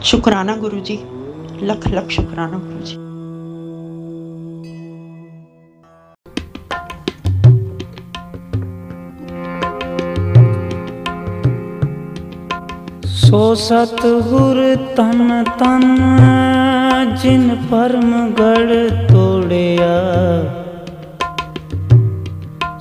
शुक्राना 0.04 0.54
गुरु 0.56 0.80
जी 0.80 0.94
लख 1.68 1.86
लख 1.88 2.08
शुक्राना 2.10 2.58
गुरु 2.58 2.80
जी 2.88 2.96
सो 13.20 13.40
सतगुर 13.62 14.60
तन 14.98 15.22
तन 15.62 15.86
जिन 17.22 17.48
परम 17.70 18.12
गढ़ 18.40 18.72
तोड़िया। 19.08 19.94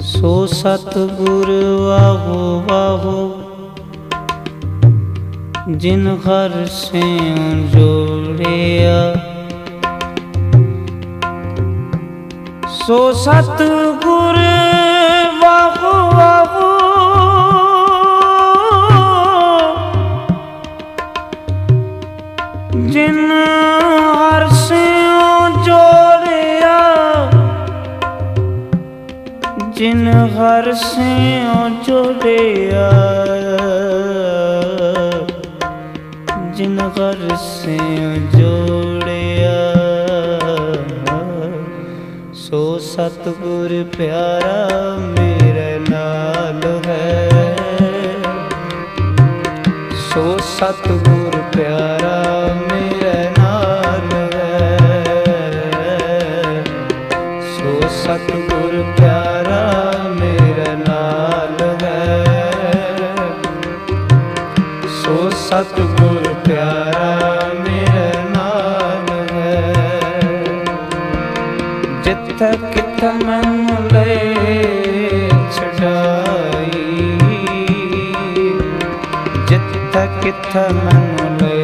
सो 0.09 0.35
सतगुर 0.47 1.49
वाहो 1.87 2.41
वाहो 2.69 3.15
ਜਿਨ 5.68 6.06
ਹਰ 6.26 6.64
ਸੇ 6.66 7.00
ਜੋੜਿਆ 7.72 9.14
ਸੋ 12.68 13.12
ਸਤਗੁਰ 13.12 14.36
ਵਾਹੋ 15.42 15.92
ਵਾਹੋ 16.10 16.68
ਜਿਨ 22.88 23.30
ਹਰ 24.12 24.48
ਸਿਉ 24.48 25.48
ਜੋੜਿਆ 25.64 26.78
ਜਿਨ 29.70 30.08
ਹਰ 30.36 30.72
ਸਿਉ 30.74 31.68
ਜੋੜਿਆ 31.86 32.90
ਜਿਨ 33.42 34.81
ਹਰ 36.98 37.36
ਸਿਉ 37.36 38.14
ਜੋੜਿਆ 38.38 39.52
ਸੋ 42.32 42.78
ਸਤਿਗੁਰ 42.78 43.84
ਪਿਆਰਾ 43.96 44.96
ਮੇਰੇ 44.98 45.78
ਨਾਲ 45.90 46.62
ਹੈ 46.86 47.28
ਸੋ 50.10 50.36
ਸਤਿਗੁਰ 50.38 51.42
ਪਿਆਰਾ 51.56 52.16
ਮੇਰੇ 52.16 52.41
ਕਿਥੇ 80.23 80.59
ਮੈਨੂੰ 80.73 81.37
ਲੈ 81.37 81.57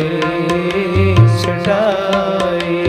ਛਡਾਈ? 1.37 2.83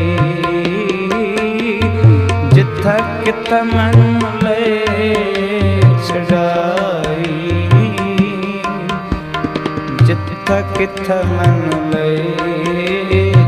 ਜਿੱਥੇ 2.52 2.96
ਕਿਥੇ 3.24 3.62
ਮੈਨੂੰ 3.62 4.20
ਲੈ 4.42 4.56
ਛਡਾਈ? 6.08 7.68
ਜਿੱਥੇ 10.04 10.62
ਕਿਥੇ 10.78 11.22
ਮੈਨੂੰ 11.32 11.90
ਲੈ 11.90 12.16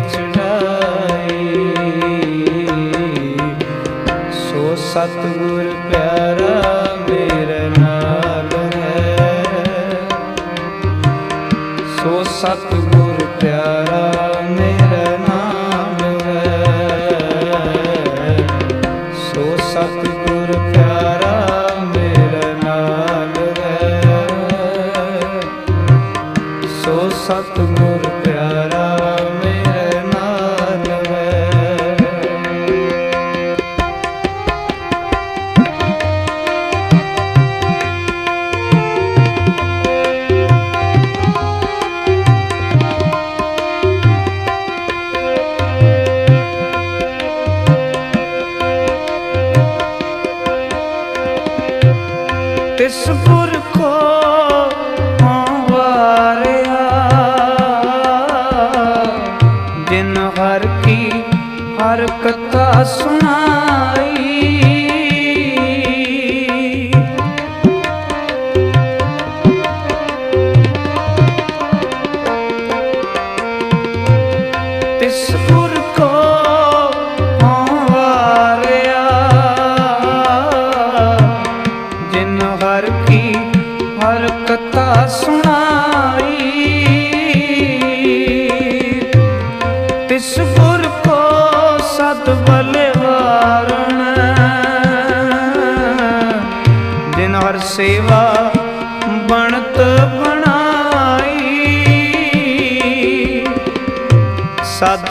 ਛਡਾਈ? 0.08 1.38
ਸੋ 4.32 4.74
ਸਤਿਗੁਰ 4.76 5.72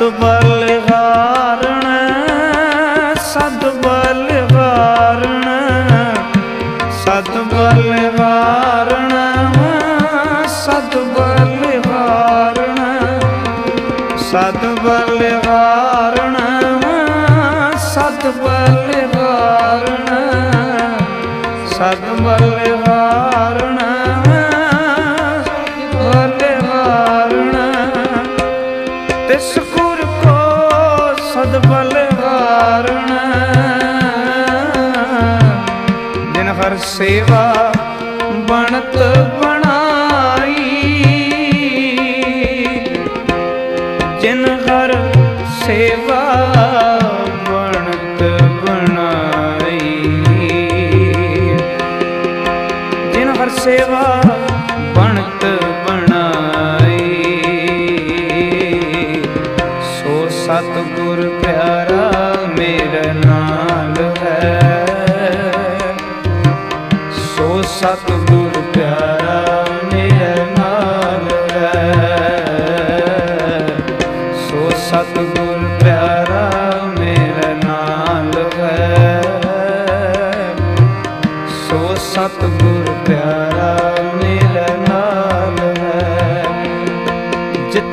তোমার 0.02 0.41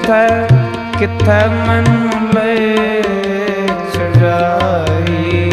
ਕਿੱਥੇ 0.09 0.99
ਕਿੱਥੇ 0.99 1.33
ਮੈਨੂੰ 1.57 2.29
ਲੈ 2.35 3.03
ਛੜਾਈ 3.95 5.51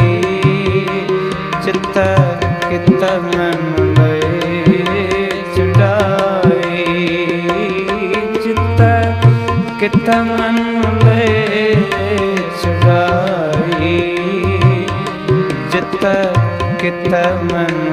ਚਿੱਤਾ 1.65 2.05
ਕਿੱਥੇ 2.69 3.09
ਮੈਨੂੰ 3.27 3.87
ਲੈ 3.95 4.19
ਛੜਾਈ 5.55 6.85
ਚਿੱਤਾ 8.43 8.89
ਕਿੱਥੇ 9.79 10.21
ਮੈਨੂੰ 10.21 10.95
ਲੈ 11.03 11.27
ਛੜਾਈ 12.63 13.99
ਚਿੱਤਾ 15.71 16.13
ਕਿੱਥੇ 16.79 17.23
ਮੈਨੂੰ 17.43 17.84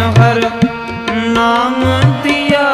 ਬਿਨ 0.00 0.12
ਹਰ 0.18 0.40
ਨਾਮ 1.26 1.84
ਦਿਆ। 2.22 2.66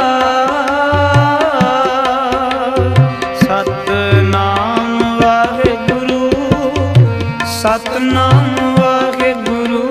ਸਤ 3.41 3.91
ਨਾਮ 4.24 5.03
ਵਾਹਿਗੁਰੂ 5.20 6.31
ਸਤ 7.53 7.89
ਨਾਮ 8.03 8.55
ਵਾਹਿਗੁਰੂ 8.79 9.83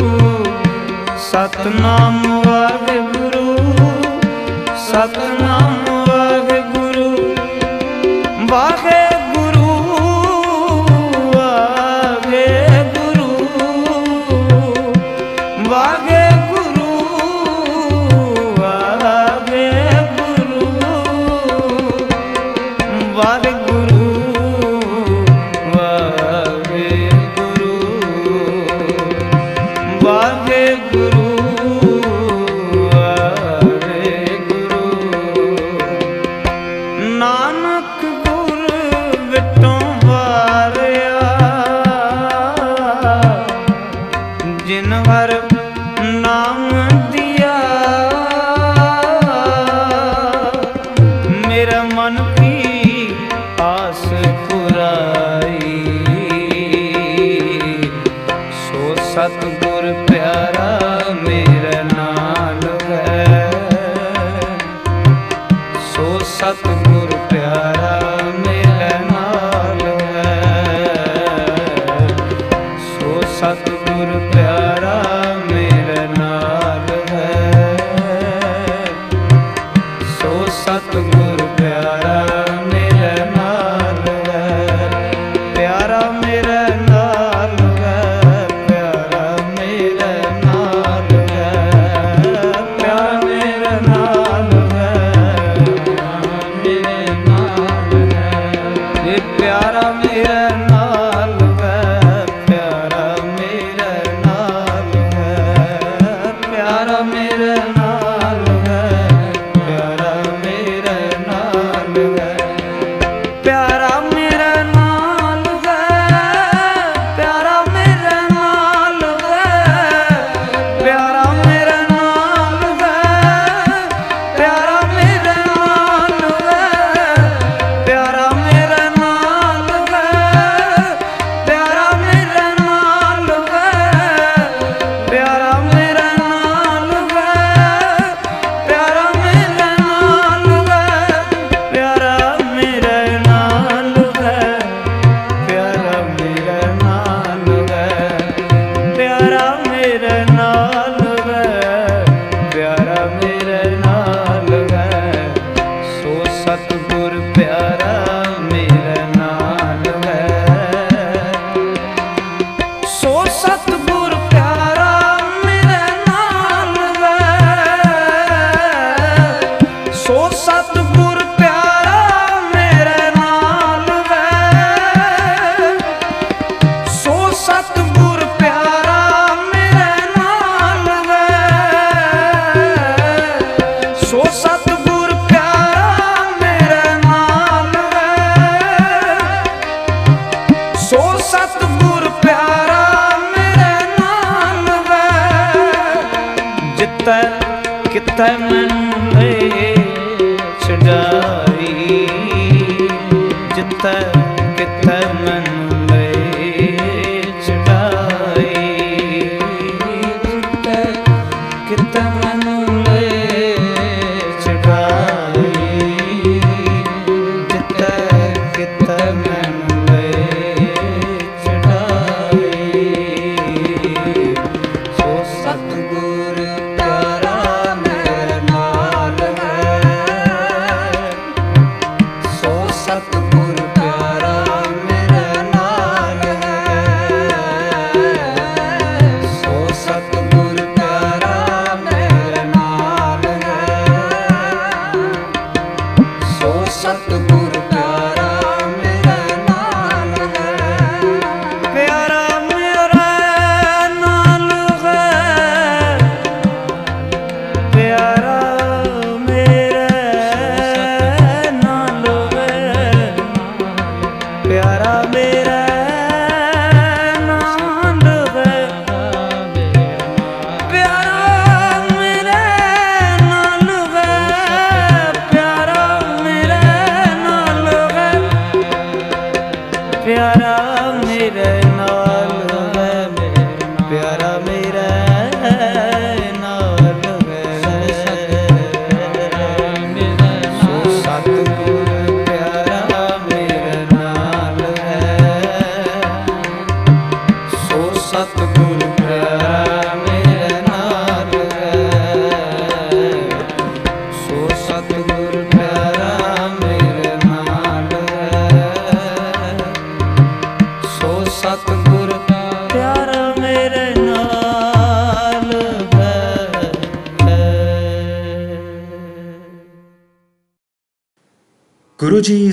ਸਤ 1.22 1.58
ਨਾਮ 1.82 2.22
ਵਾਹਿਗੁਰੂ 2.46 3.58
ਸਤ 4.88 5.20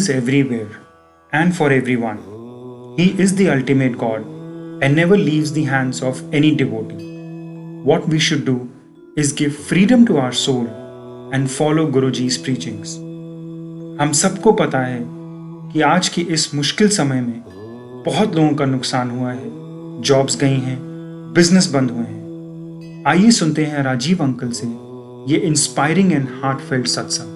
is 0.02 0.10
everywhere 0.10 0.70
and 1.32 1.56
for 1.56 1.70
everyone. 1.72 2.20
He 2.98 3.08
is 3.24 3.34
the 3.36 3.48
ultimate 3.50 3.96
God 3.98 4.22
and 4.82 4.96
never 4.96 5.16
leaves 5.16 5.52
the 5.52 5.64
hands 5.64 6.02
of 6.02 6.22
any 6.34 6.54
devotee. 6.54 7.10
What 7.84 8.08
we 8.08 8.18
should 8.18 8.44
do 8.44 8.56
is 9.16 9.32
give 9.32 9.56
freedom 9.70 10.06
to 10.06 10.18
our 10.18 10.32
soul 10.32 10.66
and 11.32 11.50
follow 11.50 11.86
Guruji's 11.96 12.38
preachings. 12.38 12.98
हम 14.00 14.12
सबको 14.14 14.52
पता 14.60 14.78
है 14.84 15.00
कि 15.72 15.80
आज 15.86 16.08
के 16.08 16.22
इस 16.36 16.54
मुश्किल 16.54 16.88
समय 16.96 17.20
में 17.20 17.42
बहुत 18.06 18.34
लोगों 18.36 18.54
का 18.56 18.64
नुकसान 18.66 19.10
हुआ 19.10 19.32
है 19.32 19.50
जॉब्स 20.10 20.36
गई 20.36 20.58
हैं 20.60 20.78
बिज़नेस 21.34 21.66
बंद 21.74 21.90
हुए 21.90 22.06
हैं 22.06 23.04
आइए 23.08 23.30
सुनते 23.40 23.64
हैं 23.64 23.82
राजीव 23.82 24.22
अंकल 24.24 24.50
से 24.60 24.66
ये 25.32 25.38
inspiring 25.50 26.12
and 26.12 26.28
heartfelt 26.42 26.86
satsang 26.86 27.31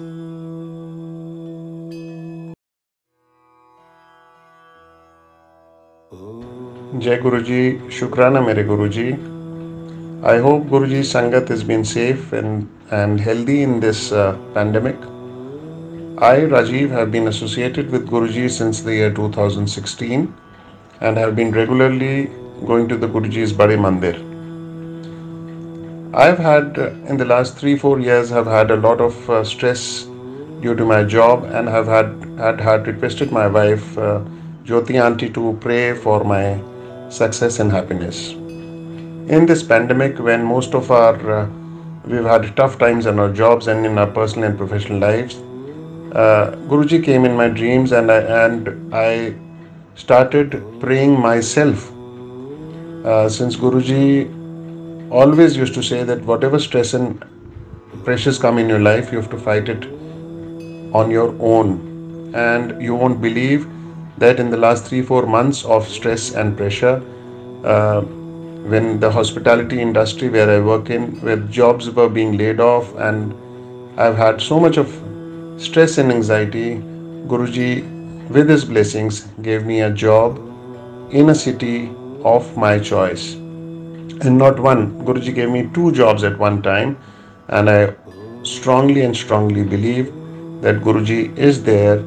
Jai 6.95 7.17
Guruji, 7.17 7.81
Shukrana 7.91 8.41
Mere 8.45 8.63
Guruji. 8.63 9.11
I 10.23 10.37
hope 10.37 10.63
Guruji 10.67 11.01
Sangat 11.01 11.49
has 11.49 11.61
been 11.61 11.83
safe 11.83 12.31
and, 12.31 12.69
and 12.91 13.19
healthy 13.19 13.61
in 13.61 13.81
this 13.81 14.13
uh, 14.13 14.37
pandemic. 14.53 14.95
I, 16.17 16.47
Rajiv, 16.47 16.89
have 16.91 17.11
been 17.11 17.27
associated 17.27 17.91
with 17.91 18.07
Guruji 18.07 18.49
since 18.49 18.79
the 18.83 18.95
year 18.95 19.13
2016 19.13 20.33
and 21.01 21.17
have 21.17 21.35
been 21.35 21.51
regularly 21.51 22.31
going 22.65 22.87
to 22.87 22.95
the 22.95 23.07
Guruji's 23.07 23.51
Bade 23.51 23.77
Mandir. 23.77 24.15
I've 26.15 26.37
had, 26.37 26.79
uh, 26.79 26.91
in 27.09 27.17
the 27.17 27.25
last 27.25 27.57
three, 27.57 27.77
four 27.77 27.99
years, 27.99 28.29
have 28.29 28.45
had 28.45 28.71
a 28.71 28.77
lot 28.77 29.01
of 29.01 29.29
uh, 29.29 29.43
stress 29.43 30.05
due 30.61 30.73
to 30.73 30.85
my 30.85 31.03
job 31.03 31.43
and 31.43 31.67
have 31.67 31.87
had, 31.87 32.15
had, 32.37 32.61
had 32.61 32.87
requested 32.87 33.33
my 33.33 33.45
wife, 33.45 33.97
uh, 33.97 34.21
Jyoti 34.63 35.03
aunty, 35.03 35.29
to 35.31 35.57
pray 35.59 35.93
for 35.93 36.23
my 36.23 36.57
success 37.09 37.59
and 37.59 37.71
happiness 37.71 38.31
in 39.37 39.45
this 39.45 39.63
pandemic 39.63 40.19
when 40.19 40.43
most 40.43 40.73
of 40.73 40.91
our 40.91 41.31
uh, 41.39 41.49
we've 42.05 42.23
had 42.23 42.55
tough 42.55 42.77
times 42.77 43.05
in 43.05 43.19
our 43.19 43.31
jobs 43.31 43.67
and 43.67 43.85
in 43.85 43.97
our 43.97 44.07
personal 44.07 44.49
and 44.49 44.57
professional 44.57 44.99
lives 44.99 45.41
uh, 46.13 46.51
Guruji 46.69 47.03
came 47.03 47.25
in 47.25 47.35
my 47.35 47.49
dreams 47.49 47.91
and 47.91 48.11
I, 48.11 48.19
and 48.19 48.93
I 48.95 49.35
started 49.95 50.63
praying 50.79 51.19
myself. 51.19 51.91
Uh, 53.05 53.29
since 53.29 53.55
Guruji 53.55 55.11
always 55.11 55.57
used 55.57 55.73
to 55.73 55.83
say 55.83 56.03
that 56.03 56.21
whatever 56.23 56.59
stress 56.59 56.93
and 56.93 57.23
pressures 58.03 58.39
come 58.39 58.57
in 58.57 58.69
your 58.69 58.79
life, 58.79 59.11
you 59.11 59.19
have 59.19 59.29
to 59.31 59.37
fight 59.37 59.69
it 59.69 59.85
on 60.93 61.11
your 61.11 61.35
own. 61.39 62.31
And 62.33 62.81
you 62.81 62.95
won't 62.95 63.21
believe 63.21 63.67
that 64.17 64.39
in 64.39 64.49
the 64.49 64.57
last 64.57 64.85
three, 64.85 65.01
four 65.01 65.25
months 65.25 65.63
of 65.65 65.87
stress 65.87 66.33
and 66.33 66.57
pressure, 66.57 67.01
uh, 67.63 68.01
when 68.01 68.99
the 68.99 69.09
hospitality 69.11 69.81
industry 69.81 70.29
where 70.29 70.49
I 70.49 70.59
work 70.59 70.89
in, 70.89 71.19
where 71.21 71.37
jobs 71.37 71.89
were 71.89 72.09
being 72.09 72.37
laid 72.37 72.59
off, 72.59 72.93
and 72.95 73.33
I've 73.99 74.17
had 74.17 74.41
so 74.41 74.59
much 74.59 74.77
of 74.77 74.87
stress 75.57 75.97
and 75.97 76.11
anxiety, 76.11 76.75
Guruji, 77.27 77.83
with 78.29 78.49
his 78.49 78.65
blessings, 78.65 79.21
gave 79.41 79.65
me 79.65 79.81
a 79.81 79.89
job 79.89 80.37
in 81.11 81.29
a 81.29 81.35
city 81.35 81.89
of 82.23 82.57
my 82.57 82.77
choice. 82.79 83.33
And 83.33 84.37
not 84.37 84.59
one, 84.59 85.05
Guruji 85.05 85.33
gave 85.33 85.49
me 85.49 85.69
two 85.73 85.91
jobs 85.91 86.23
at 86.23 86.37
one 86.37 86.61
time, 86.61 86.97
and 87.49 87.69
I 87.69 87.95
strongly 88.43 89.01
and 89.01 89.15
strongly 89.15 89.63
believe 89.63 90.07
that 90.61 90.81
Guruji 90.81 91.37
is 91.37 91.63
there 91.63 91.99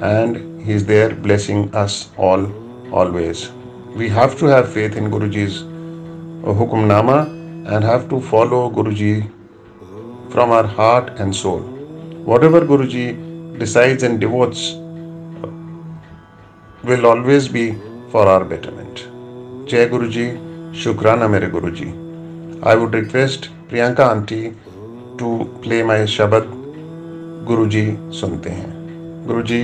and 0.00 0.47
He's 0.64 0.84
there 0.86 1.14
blessing 1.14 1.74
us 1.74 2.10
all 2.16 2.46
always. 2.92 3.50
We 3.94 4.08
have 4.08 4.38
to 4.38 4.46
have 4.46 4.72
faith 4.72 4.96
in 4.96 5.10
Guruji's 5.10 5.62
Hukumnama 6.42 7.18
and 7.72 7.84
have 7.84 8.08
to 8.10 8.20
follow 8.20 8.70
Guruji 8.70 9.30
from 10.30 10.50
our 10.50 10.66
heart 10.66 11.10
and 11.18 11.34
soul. 11.34 11.60
Whatever 12.32 12.60
Guruji 12.60 13.58
decides 13.58 14.02
and 14.02 14.20
devotes 14.20 14.74
will 16.84 17.06
always 17.06 17.48
be 17.48 17.72
for 18.10 18.26
our 18.26 18.44
betterment. 18.44 19.06
Jai 19.68 19.86
Guruji, 19.88 20.28
Shukrana 20.72 21.30
Mere 21.30 21.50
Guruji. 21.50 21.90
I 22.62 22.74
would 22.74 22.94
request 22.94 23.50
Priyanka 23.68 24.10
auntie 24.10 24.54
to 25.18 25.58
play 25.62 25.82
my 25.82 26.00
Shabad 26.16 26.58
Guruji 27.48 27.84
सुनते 28.20 28.50
हैं 28.50 29.26
गुरुजी 29.26 29.60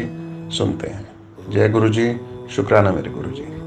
सुनते 0.50 0.86
हैं। 0.86 1.12
जय 1.50 1.68
गुरु 1.68 1.88
जी 1.88 2.20
शुक्राना 2.50 2.92
मेरे 2.92 3.10
गुरुजी। 3.10 3.42
सुनते 3.42 3.63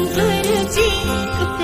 Andıracak 0.00 1.59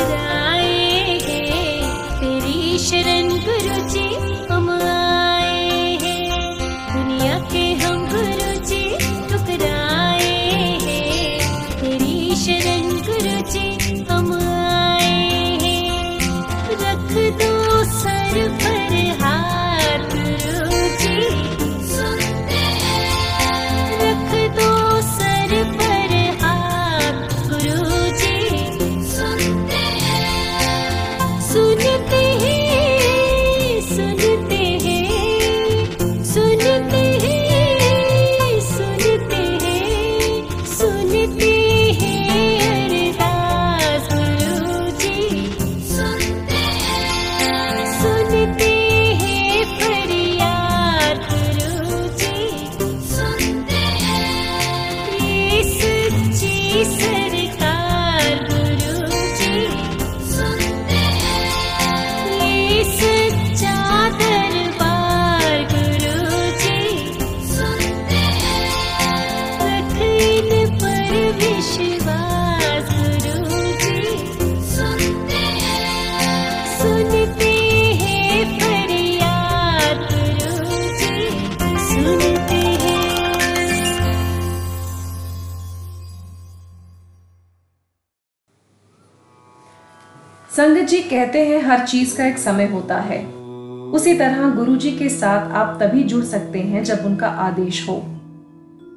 जी 90.97 91.03
कहते 91.03 91.39
हैं, 91.47 91.61
हर 91.63 91.85
चीज़ 91.87 92.17
का 92.17 92.27
एक 92.27 92.39
समय 92.39 92.67
होता 92.67 92.99
है। 92.99 93.19
उसी 93.95 94.15
तरह 94.15 94.51
गुरु 94.51 94.77
जी 94.77 94.91
के 94.91 95.09
साथ 95.09 95.51
आप 95.53 95.77
तभी 95.83 96.03
जुड़ 96.03 96.25
सकते 96.25 96.59
हैं 96.59 96.85
जब 96.85 97.05
उनका 97.05 97.29
आदेश 97.29 97.89
हो। 97.89 97.97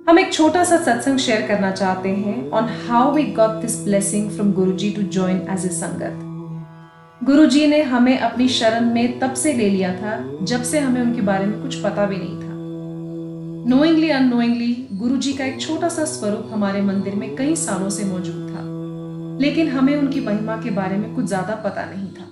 हम 0.09 0.19
एक 0.19 0.33
छोटा 0.33 0.63
सा 0.63 0.77
सत्संग 0.77 1.17
शेयर 1.17 1.41
करना 1.41 1.71
चाहते 1.71 2.09
हैं 2.09 2.49
on 2.51 2.69
how 2.87 3.11
we 3.15 3.23
got 3.23 3.49
this 3.49 3.77
blessing 3.83 4.29
from 4.31 4.53
Guru 4.53 4.71
ji 4.71 4.91
to 4.91 5.01
join 5.01 5.45
as 5.49 5.65
a 5.65 5.69
sangat. 5.69 7.25
Guru 7.25 7.45
ji 7.45 7.67
ने 7.67 7.81
हमें 7.83 8.19
अपनी 8.19 8.47
शरण 8.47 8.93
में 8.93 9.19
तब 9.19 9.33
से 9.33 9.53
ले 9.53 9.69
लिया 9.69 9.93
था, 9.93 10.39
जब 10.43 10.63
से 10.63 10.79
हमें 10.79 11.01
उनके 11.01 11.21
बारे 11.21 11.45
में 11.45 11.61
कुछ 11.61 11.75
पता 11.75 12.05
भी 12.05 12.17
नहीं 12.17 12.35
था। 12.35 13.75
नोइंगली 13.75 14.09
अनोइंगली 14.09 14.87
गुरु 14.93 15.17
जी 15.17 15.33
का 15.33 15.45
एक 15.45 15.61
छोटा 15.61 15.89
सा 15.89 16.05
स्वरूप 16.05 16.49
हमारे 16.53 16.81
मंदिर 16.81 17.15
में 17.15 17.35
कई 17.35 17.55
सालों 17.55 17.89
से 17.89 18.05
मौजूद 18.05 18.49
था। 18.49 18.78
लेकिन 19.41 19.67
हमें 19.67 19.97
उनकी 19.97 20.19
महिमा 20.19 20.55
के 20.55 20.69
बारे 20.69 20.97
में 20.97 21.15
कुछ 21.15 21.25
ज़्यादा 21.25 21.55
पता 21.55 21.85
नहीं 21.85 22.07
था। 22.07 22.25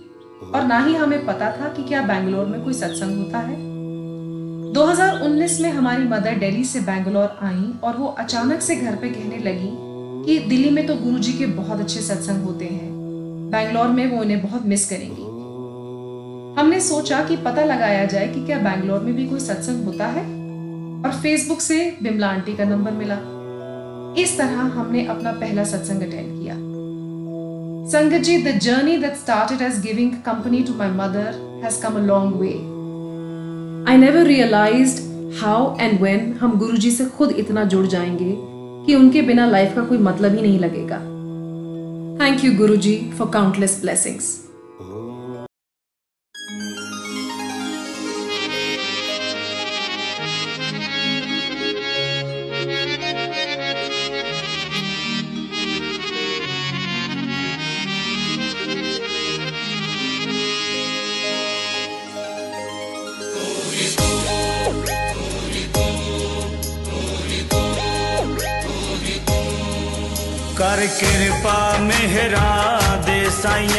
और 0.53 0.63
ना 0.63 0.79
ही 0.79 0.95
हमें 0.95 1.25
पता 1.25 1.51
था 1.51 1.73
कि 1.73 1.83
क्या 1.83 2.01
बैंगलोर 2.01 2.45
में 2.45 2.63
कोई 2.63 2.73
सत्संग 2.73 3.17
होता 3.17 3.39
है। 3.39 3.55
2019 4.73 5.61
में 5.61 5.69
हमारी 5.71 6.03
मदर 6.03 6.35
दिल्ली 6.35 6.63
से 6.63 6.79
बैंगलोर 6.79 7.39
आई 7.43 7.73
और 7.83 7.97
वो 7.97 8.07
अचानक 8.07 8.61
से 8.61 8.75
घर 8.75 8.95
पे 8.95 9.09
कहने 9.09 9.37
लगी 9.37 9.69
कि 10.25 10.39
दिल्ली 10.39 10.69
में 10.69 10.87
तो 10.87 10.95
गुरुजी 10.95 11.33
के 11.33 11.45
बहुत 11.45 11.79
अच्छे 11.79 12.01
सत्संग 12.01 12.43
होते 12.43 12.65
हैं। 12.65 12.89
बैंगलोर 13.51 13.87
में 13.87 14.11
वो 14.11 14.21
उन्हें 14.21 14.41
बहुत 14.43 14.65
मिस 14.65 14.89
करेंगी। 14.89 15.21
हमने 16.61 16.79
सोचा 16.79 17.23
कि 17.23 17.37
पता 17.37 17.63
लगाया 17.63 18.05
जाए 18.05 18.27
कि 18.27 18.45
क्या 18.45 18.57
बैंगलोर 18.59 18.99
में 18.99 19.15
भी 19.15 19.27
कोई 19.27 19.39
सत्संग 19.39 19.85
होता 19.85 20.05
है। 20.05 20.23
और 21.05 21.11
फेसबुक 21.13 21.61
से 21.61 21.97
बिमला 22.03 22.27
आंटी 22.27 22.53
का 22.53 22.63
नंबर 22.63 22.91
मिला। 22.91 23.17
इस 24.21 24.37
तरह 24.37 24.59
हमने 24.59 25.05
अपना 25.05 25.31
पहला 25.31 25.63
सत्संग 25.63 26.01
अटेंड 26.01 26.41
किया। 26.41 26.55
संगत 27.91 28.21
जी 28.21 28.37
the 28.43 28.57
journey 28.59 28.95
that 28.97 29.15
started 29.15 29.61
as 29.61 29.79
giving 29.81 30.11
company 30.25 30.61
to 30.63 30.73
my 30.77 30.89
mother 30.91 31.35
has 31.63 31.81
come 31.83 31.95
a 31.95 32.01
long 32.05 32.35
way 32.35 32.49
I 33.91 33.97
never 33.97 34.25
realised 34.27 35.37
how 35.41 35.77
and 35.79 35.99
when 36.01 36.33
हम 36.41 36.57
गुरुजी 36.59 36.91
से 36.91 37.05
खुद 37.17 37.31
इतना 37.39 37.63
जुड़ 37.73 37.85
जाएँगे 37.85 38.33
कि 38.85 38.95
उनके 38.95 39.21
बिना 39.21 39.45
लाइफ 39.45 39.75
का 39.75 39.83
कोई 39.83 39.97
मतलब 39.97 40.35
ही 40.35 40.41
नहीं 40.41 40.59
लगेगा। 40.59 40.97
Thank 42.19 42.43
you 42.45 42.51
Guruji 42.57 42.95
for 43.17 43.29
countless 43.33 43.79
blessings 43.81 44.29
ਦੇ 73.55 73.76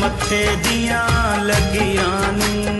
ਮੱਥੇ 0.00 0.46
ਦੀਆਂ 0.64 1.08
ਲੱਗੀਆਂ 1.44 2.32
ਨੂੰ। 2.32 2.77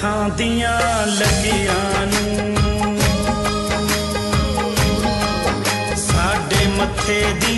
ਹੱਥਾਂ 0.00 0.28
ਦੀਆਂ 0.28 1.06
ਲੱਗੀਆਂ 1.06 2.06
ਨੂੰ। 2.06 2.96
ਸਾਡੇ 5.96 6.66
ਮੱਥੇ 6.66 7.20
ਦੀ 7.40 7.49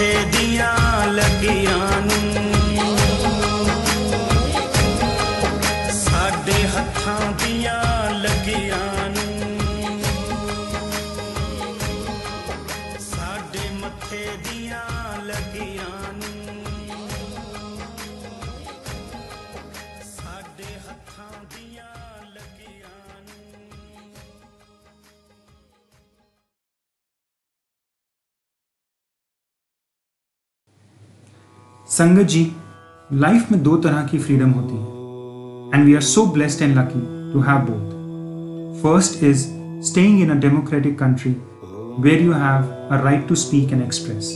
दिया। 0.00 0.77
संगत 31.97 32.27
जी 32.35 32.51
लाइफ 33.13 33.51
में 33.51 33.61
दो 33.63 33.77
तरह 33.85 34.05
की 34.11 34.19
फ्रीडम 34.19 34.51
होती 34.59 34.75
है 34.75 35.79
and 35.79 35.85
we 35.85 35.95
are 35.95 36.01
so 36.11 36.25
blessed 36.33 36.61
and 36.61 36.77
lucky 36.77 37.01
to 37.33 37.39
have 37.49 37.65
both 37.69 38.81
first 38.83 39.23
is 39.23 39.47
staying 39.89 40.21
in 40.21 40.29
a 40.29 40.39
democratic 40.41 40.99
country 40.99 41.35
where 41.97 42.19
you 42.19 42.33
have 42.33 42.69
a 42.89 43.01
right 43.03 43.27
to 43.27 43.35
speak 43.35 43.71
and 43.71 43.83
express. 43.83 44.35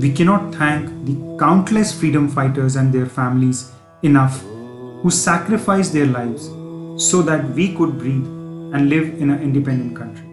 We 0.00 0.12
cannot 0.12 0.54
thank 0.54 0.88
the 1.04 1.36
countless 1.38 1.92
freedom 1.92 2.28
fighters 2.28 2.76
and 2.76 2.92
their 2.92 3.06
families 3.06 3.72
enough 4.02 4.40
who 5.02 5.10
sacrificed 5.10 5.92
their 5.92 6.06
lives 6.06 6.46
so 7.02 7.22
that 7.22 7.48
we 7.50 7.74
could 7.74 7.98
breathe 7.98 8.26
and 8.74 8.88
live 8.88 9.08
in 9.20 9.30
an 9.30 9.42
independent 9.42 9.96
country. 9.96 10.26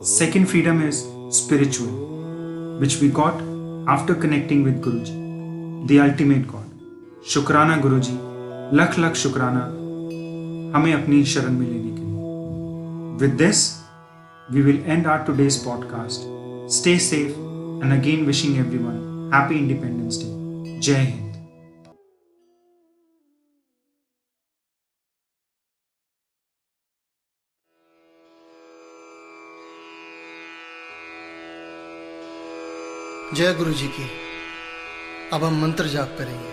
Second 0.00 0.46
freedom 0.46 0.82
is 0.82 1.06
spiritual, 1.30 2.78
which 2.80 3.00
we 3.00 3.08
got 3.08 3.40
after 3.86 4.14
connecting 4.14 4.64
with 4.64 4.82
Guruji, 4.82 5.14
The 5.81 5.97
ultimate 6.01 6.45
God 6.47 7.23
शुक्राना 7.25 7.77
गुरु 7.77 7.99
जी 7.99 8.13
लख 8.77 8.97
लख 8.99 9.15
शुक्राना 9.15 9.59
हमें 10.77 10.93
अपनी 10.93 11.23
शरण 11.25 11.53
में 11.53 11.67
लेने 11.67 11.89
के 11.91 12.03
लिए। 12.03 13.17
With 13.21 13.37
this 13.37 13.63
we 14.51 14.61
will 14.61 14.83
end 14.85 15.07
our 15.07 15.23
today's 15.23 15.57
podcast 15.65 16.19
stay 16.71 16.97
safe 16.99 17.31
and 17.83 17.93
again 17.93 18.25
wishing 18.25 18.57
every 18.57 18.77
one 18.77 19.31
happy 19.33 19.55
Independence 19.55 20.21
Day 20.23 20.79
जय 20.79 21.01
हिंद 21.01 21.29
जय 33.35 33.53
गुरु 33.53 33.73
जी 33.73 33.87
की। 33.87 34.20
अब 35.33 35.43
हम 35.43 35.61
मंत्र 35.61 35.87
जाप 35.87 36.15
करेंगे। 36.17 36.51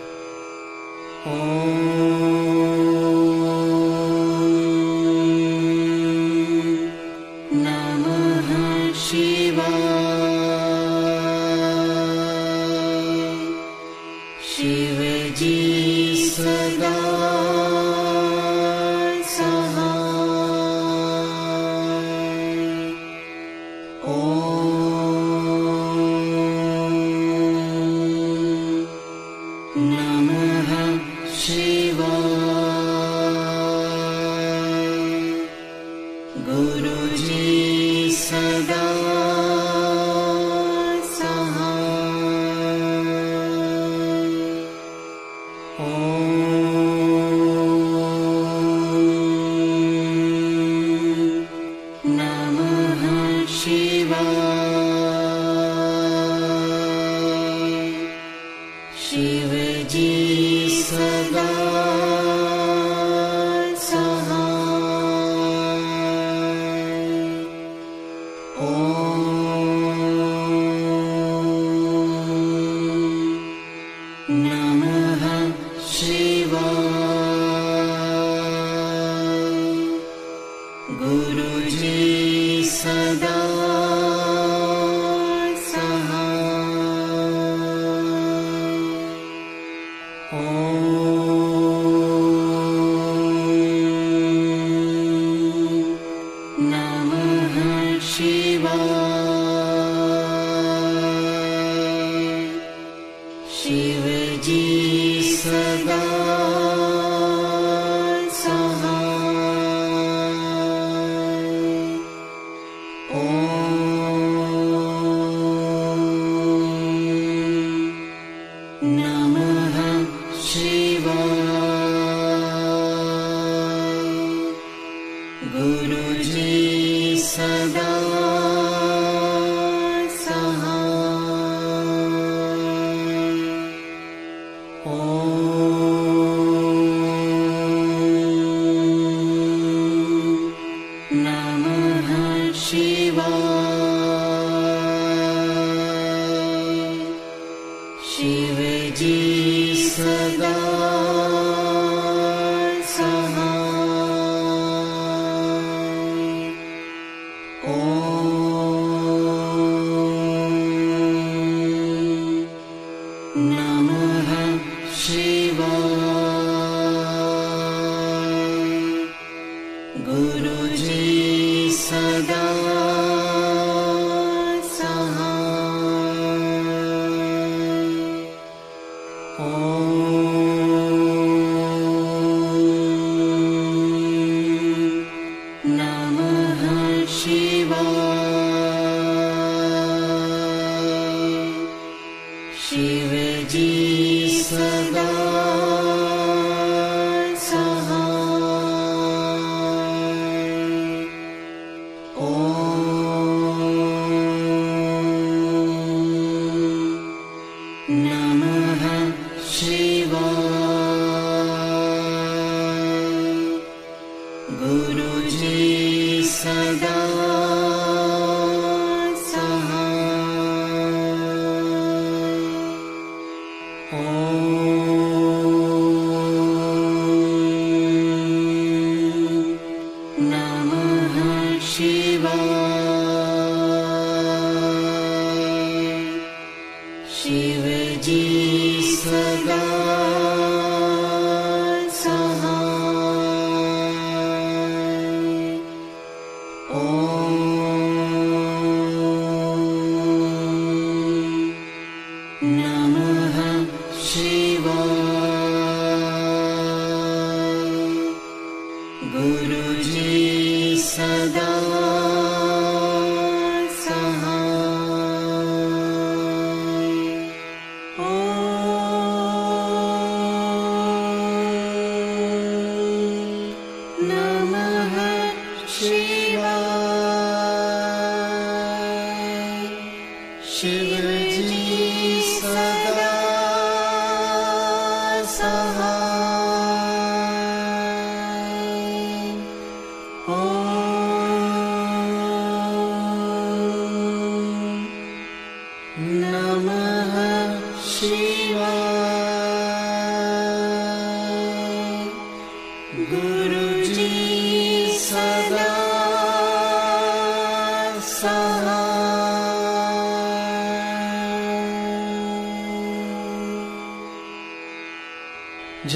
नमः 1.26 2.87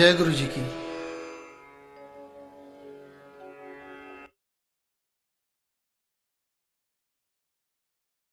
जय 0.03 0.12
गुरु 0.12 0.32
जी 0.32 0.46
की 0.46 0.62